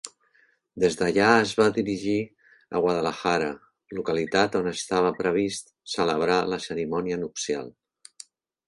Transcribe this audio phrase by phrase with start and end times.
[0.83, 3.51] Des d'allà es van dirigir a Guadalajara,
[4.01, 7.73] localitat on estava previst celebrar la cerimònia nupcial.